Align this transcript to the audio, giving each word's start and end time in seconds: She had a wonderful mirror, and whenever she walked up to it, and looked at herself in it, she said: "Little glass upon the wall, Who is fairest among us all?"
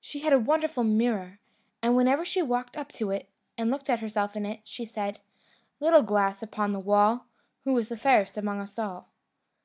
She 0.00 0.20
had 0.20 0.32
a 0.32 0.38
wonderful 0.38 0.84
mirror, 0.84 1.40
and 1.82 1.96
whenever 1.96 2.24
she 2.24 2.42
walked 2.42 2.76
up 2.76 2.92
to 2.92 3.10
it, 3.10 3.28
and 3.56 3.72
looked 3.72 3.90
at 3.90 3.98
herself 3.98 4.36
in 4.36 4.46
it, 4.46 4.60
she 4.62 4.86
said: 4.86 5.18
"Little 5.80 6.04
glass 6.04 6.44
upon 6.44 6.70
the 6.70 6.78
wall, 6.78 7.26
Who 7.64 7.76
is 7.76 7.88
fairest 7.88 8.36
among 8.36 8.60
us 8.60 8.78
all?" 8.78 9.08